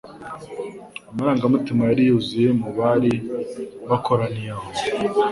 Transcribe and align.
amarangamutima 1.11 1.81
yari 1.89 2.01
yuzuye 2.09 2.49
mu 2.61 2.69
bari 2.77 3.13
bakoraniye 3.89 4.51
aho 4.57 4.69